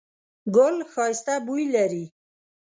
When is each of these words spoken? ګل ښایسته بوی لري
ګل 0.55 0.75
ښایسته 0.91 1.33
بوی 1.45 1.65
لري 1.75 2.05